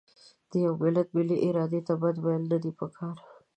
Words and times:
د 0.49 0.51
یوه 0.65 0.77
ملت 0.83 1.07
ملي 1.17 1.37
ارادې 1.47 1.81
ته 1.87 1.93
بد 2.01 2.15
ویل 2.19 2.43
نه 2.51 2.57
دي 2.63 2.71
پکار. 2.79 3.17